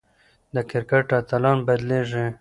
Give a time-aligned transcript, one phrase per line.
[0.53, 2.25] د کرکټ اتلان بدلېږي.